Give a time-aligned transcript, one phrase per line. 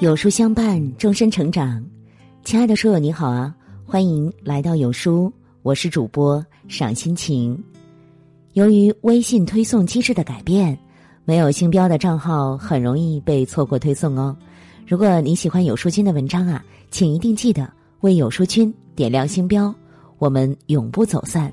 [0.00, 1.84] 有书相伴，终身成长。
[2.42, 3.54] 亲爱的书友，你好啊，
[3.84, 5.30] 欢迎来到有书，
[5.60, 7.62] 我是主播赏心情。
[8.54, 10.76] 由于微信推送机制的改变，
[11.26, 14.34] 没有星标的账号很容易被错过推送哦。
[14.86, 17.70] 如果你喜欢有书君的文章啊，请一定记得
[18.00, 19.72] 为有书君点亮星标，
[20.16, 21.52] 我们永不走散。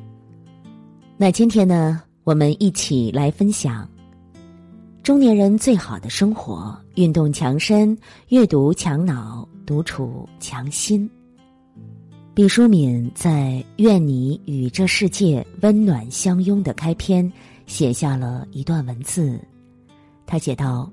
[1.17, 3.85] 那今天呢，我们一起来分享。
[5.07, 11.09] 中年人最好的生活：运动强身，阅读强脑，独处强心。
[12.33, 17.31] 毕淑敏在《愿你与这世界温暖相拥》的开篇
[17.67, 19.39] 写下了一段文字，
[20.25, 20.91] 他写道：“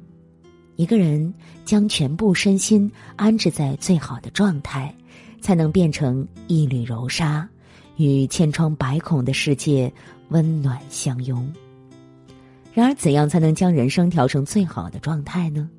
[0.78, 4.94] 一个人将全部身心安置在最好的状态，
[5.40, 7.48] 才能变成一缕柔纱，
[7.96, 9.92] 与千疮百孔的世界
[10.28, 11.44] 温暖相拥。”
[12.74, 15.70] 然而，怎样才能将人生调成最好的状态呢？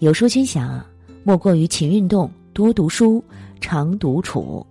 [0.00, 0.84] 有书君想，
[1.22, 3.22] 莫过于勤运动、多读书、
[3.60, 4.66] 常独处，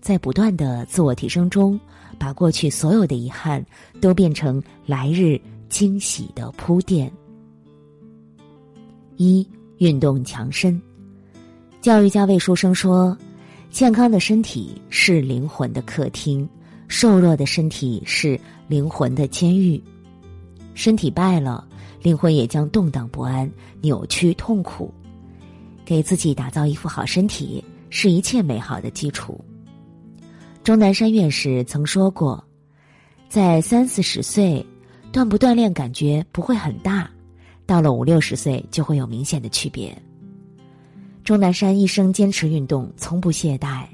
[0.00, 1.78] 在不断的自我提升中，
[2.18, 3.64] 把过去所有的遗憾
[4.00, 7.08] 都变成来日惊喜的铺垫。
[9.16, 10.82] 一运动强身，
[11.80, 13.16] 教育家魏书生说
[13.70, 16.48] ：“健康的身体是灵魂的客厅，
[16.88, 19.80] 瘦弱的身体是灵魂的监狱。”
[20.74, 21.66] 身体败了，
[22.02, 24.92] 灵魂也将动荡不安、扭曲痛苦。
[25.84, 29.38] 给自己打造一副好身体，是一切美好的基础。
[30.62, 32.42] 钟南山院士曾说过，
[33.28, 34.64] 在三四十岁，
[35.12, 37.10] 锻不锻炼感觉不会很大，
[37.66, 39.96] 到了五六十岁就会有明显的区别。
[41.22, 43.86] 钟南山一生坚持运动，从不懈怠，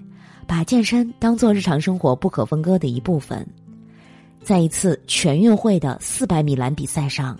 [0.46, 3.46] 把健身当做日常生活不可分割的一部分。
[4.42, 7.38] 在一次全运会的四百米栏比赛上，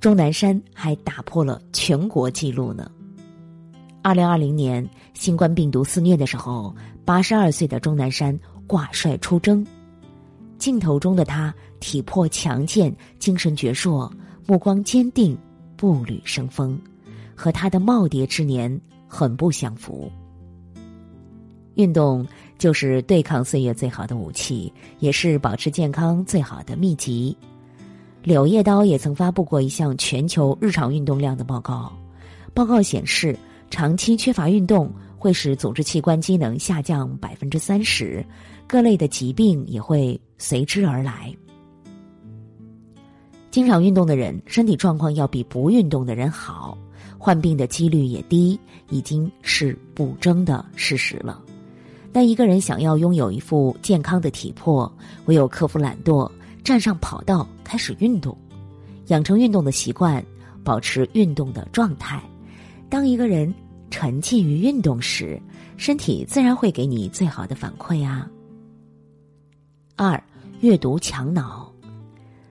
[0.00, 2.90] 钟南山还打破了全国纪录呢。
[4.02, 9.64] 二零二零年新冠病毒肆虐的时候，八十二岁的钟南山挂帅出征，
[10.58, 14.10] 镜头中的他体魄强健、精神矍铄、
[14.46, 15.38] 目光坚定、
[15.76, 16.80] 步履生风，
[17.36, 20.10] 和他的耄耋之年很不相符。
[21.74, 22.26] 运动。
[22.62, 27.36] 就是对抗岁月最好的武器，也是保持健康最好的秘籍。
[28.22, 31.92] 柳叶刀也曾发布过一项全球日常运动量的报告，
[32.54, 33.36] 报告显示，
[33.68, 38.24] 长期缺乏运动会使组织器官机能下降百分之三十，
[38.68, 41.34] 各类的疾病也会随之而来。
[43.50, 46.78] 经常运动的人，身体状况要比不运动的人好，
[47.18, 48.56] 患病的几率也低，
[48.88, 51.42] 已经是不争的事实了。
[52.12, 54.92] 但一个人想要拥有一副健康的体魄，
[55.24, 56.30] 唯有克服懒惰，
[56.62, 58.36] 站上跑道开始运动，
[59.06, 60.22] 养成运动的习惯，
[60.62, 62.22] 保持运动的状态。
[62.90, 63.52] 当一个人
[63.90, 65.40] 沉浸于运动时，
[65.78, 68.28] 身体自然会给你最好的反馈啊。
[69.96, 70.22] 二，
[70.60, 71.72] 阅读强脑。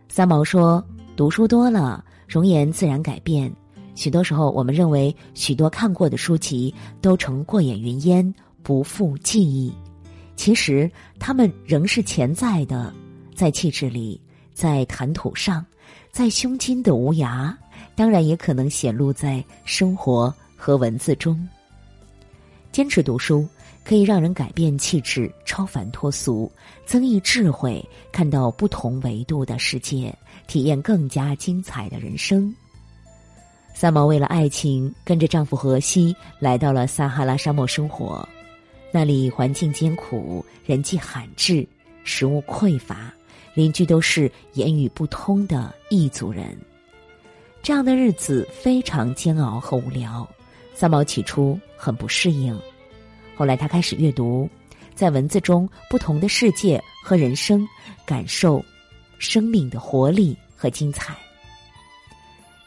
[0.09, 0.83] 三毛说
[1.15, 3.53] ：“读书多了，容颜自然改变。
[3.93, 8.33] 许多时候，我们认为许多看过的书籍都成过眼云烟。”
[8.63, 9.73] 不复记忆，
[10.35, 10.89] 其实
[11.19, 12.93] 他们仍是潜在的，
[13.35, 14.19] 在气质里，
[14.53, 15.65] 在谈吐上，
[16.11, 17.53] 在胸襟的无涯，
[17.95, 21.47] 当然也可能显露在生活和文字中。
[22.71, 23.47] 坚持读书，
[23.83, 26.49] 可以让人改变气质，超凡脱俗，
[26.85, 30.17] 增益智慧，看到不同维度的世界，
[30.47, 32.53] 体验更加精彩的人生。
[33.73, 38.27] 三毛为了爱情，跟着丈夫荷西来到了撒哈拉沙漠生活。
[38.91, 41.65] 那里环境艰苦，人迹罕至，
[42.03, 43.13] 食物匮乏，
[43.53, 46.57] 邻居都是言语不通的异族人。
[47.63, 50.27] 这样的日子非常煎熬和无聊。
[50.73, 52.59] 三毛起初很不适应，
[53.35, 54.49] 后来他开始阅读，
[54.95, 57.67] 在文字中不同的世界和人生，
[58.05, 58.63] 感受
[59.19, 61.15] 生命的活力和精彩。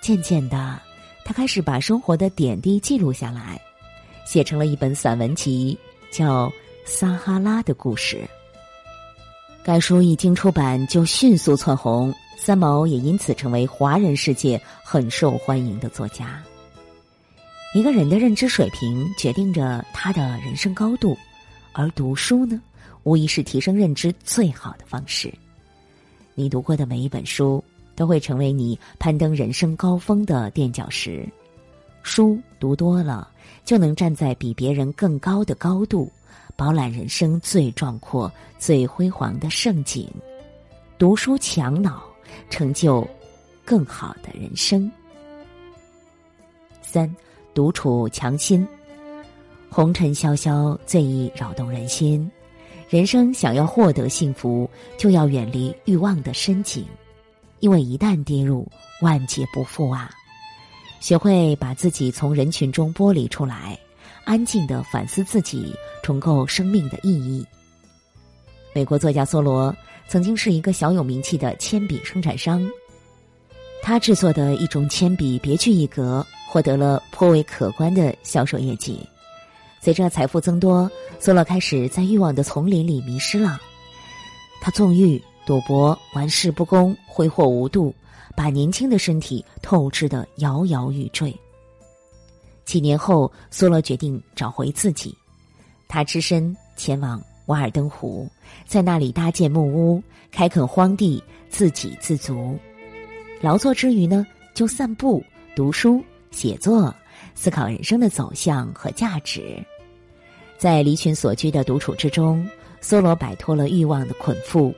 [0.00, 0.80] 渐渐的，
[1.24, 3.60] 他开始把生活的点滴记录下来，
[4.24, 5.76] 写成了一本散文集。
[6.14, 6.46] 叫
[6.84, 8.18] 《撒哈拉的故事》。
[9.64, 16.40] 该书一经出版就迅速窜红，三毛也因此成为华人世界很受欢迎的作家。
[17.74, 21.18] 一个人的认知水平决定着他的人生高度，
[21.72, 22.62] 而读书呢，
[23.02, 25.34] 无疑是提升认知最好的方式。
[26.36, 27.64] 你读过的每一本书，
[27.96, 31.28] 都会成为你攀登人生高峰的垫脚石。
[32.04, 33.28] 书读多了。
[33.64, 36.12] 就能站在比别人更高的高度，
[36.54, 40.06] 饱览人生最壮阔、最辉煌的盛景。
[40.98, 42.02] 读书强脑，
[42.50, 43.08] 成就
[43.64, 44.90] 更好的人生。
[46.82, 47.10] 三，
[47.54, 48.68] 独处强心。
[49.70, 52.30] 红尘潇潇，最易扰动人心。
[52.90, 54.68] 人生想要获得幸福，
[54.98, 56.84] 就要远离欲望的深井，
[57.60, 58.68] 因为一旦跌入，
[59.00, 60.10] 万劫不复啊！
[61.04, 63.78] 学会把自己从人群中剥离出来，
[64.24, 65.70] 安静的反思自己，
[66.02, 67.44] 重构生命的意义。
[68.74, 69.76] 美国作家梭罗
[70.08, 72.66] 曾经是一个小有名气的铅笔生产商，
[73.82, 79.06] 他制作的一种铅笔别具一格，获得了颇为可观的销售业绩。
[79.82, 80.90] 随着财富增多，
[81.20, 83.60] 梭罗开始在欲望的丛林里迷失了。
[84.58, 87.94] 他纵欲、赌博、玩世不恭、挥霍无度，
[88.34, 91.34] 把年轻的身体透支的摇摇欲坠。
[92.64, 95.16] 几年后，梭罗决定找回自己，
[95.86, 98.26] 他只身前往瓦尔登湖，
[98.66, 102.58] 在那里搭建木屋，开垦荒地，自给自足。
[103.42, 105.22] 劳作之余呢，就散步、
[105.54, 106.92] 读书、写作，
[107.34, 109.62] 思考人生的走向和价值。
[110.56, 112.48] 在离群所居的独处之中，
[112.80, 114.72] 梭罗摆脱了欲望的捆缚，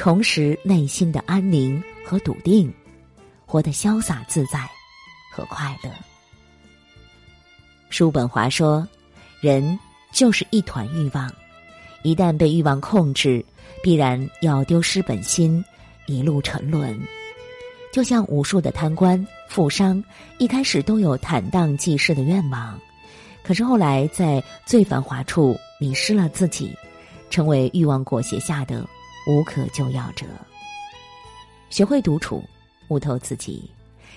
[0.00, 2.72] 重拾内心的安宁和笃定，
[3.44, 4.66] 活得潇洒自在
[5.30, 5.90] 和快乐。
[7.90, 8.88] 叔本华说
[9.42, 9.78] ：“人
[10.10, 11.30] 就是一团欲望，
[12.02, 13.44] 一旦被欲望控制，
[13.82, 15.62] 必然要丢失本心，
[16.06, 16.98] 一路沉沦。
[17.92, 20.02] 就像无数的贪官、富商，
[20.38, 22.80] 一开始都有坦荡济世的愿望。”
[23.44, 26.74] 可是后来，在最繁华处迷失了自己，
[27.28, 28.88] 成为欲望裹挟下的
[29.30, 30.26] 无可救药者。
[31.68, 32.42] 学会独处，
[32.88, 33.70] 悟透自己，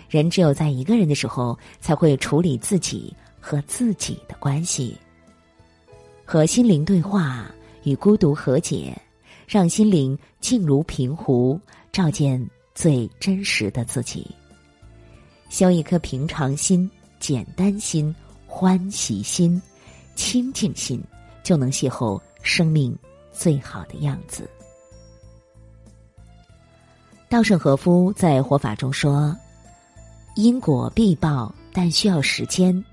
[0.10, 4.98] 人只有在一个人的时候，才会处理自己和自己的关系，
[6.26, 7.46] 和心灵对话，
[7.84, 9.00] 与孤独和解，
[9.48, 11.60] 让心灵静如平湖，
[11.92, 12.44] 照见
[12.74, 14.26] 最真实的自己。
[15.48, 16.90] 修一颗平常心、
[17.20, 18.14] 简单心。
[18.56, 19.60] 欢喜心、
[20.14, 21.04] 清净心，
[21.42, 22.96] 就能邂逅生命
[23.32, 24.48] 最好的样子。
[27.34, 29.36] 稻盛和夫在《活法》中说
[30.38, 32.86] ：“因果必报，但需要时间。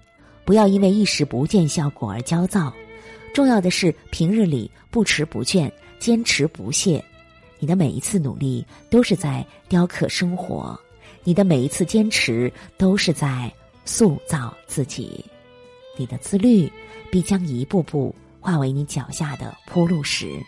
[0.46, 2.72] 不要因为一时不见效果而焦躁。
[3.34, 7.04] 重要的是平日里不迟不倦，坚持不懈。
[7.58, 10.74] 你的每一次努力都是在雕刻生活，
[11.22, 13.52] 你的每一次坚持都是在
[13.84, 15.22] 塑造自己。”
[15.98, 16.72] 你的自律，
[17.10, 20.42] 必将一步步化为你脚下的铺路石，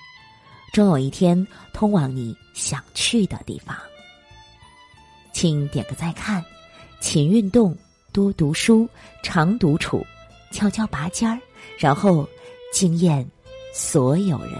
[0.72, 3.76] 终有一天通往你想去的地方。
[5.32, 6.42] 请点个再看，
[7.00, 7.76] 勤运动，
[8.12, 8.88] 多读书，
[9.22, 10.04] 常独处，
[10.50, 11.38] 悄悄拔尖儿，
[11.78, 12.26] 然后
[12.72, 13.26] 惊艳
[13.74, 14.52] 所有人。